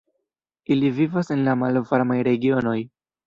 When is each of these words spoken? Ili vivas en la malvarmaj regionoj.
Ili 0.75 0.89
vivas 0.99 1.29
en 1.35 1.45
la 1.49 1.55
malvarmaj 1.65 2.19
regionoj. 2.31 2.77